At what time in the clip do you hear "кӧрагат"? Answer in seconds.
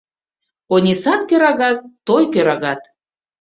1.29-1.79, 2.33-2.81